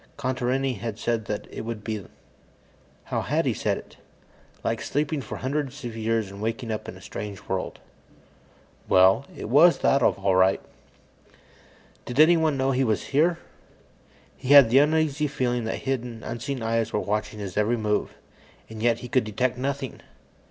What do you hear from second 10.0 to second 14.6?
all right. Did anyone know he was here? He